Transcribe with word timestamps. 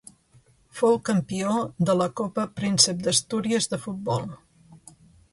Fou 0.77 0.95
campió 1.09 1.51
de 1.89 1.95
la 1.99 2.07
Copa 2.21 2.45
Príncep 2.59 3.03
d'Astúries 3.09 3.69
de 3.75 3.79
futbol. 3.85 4.25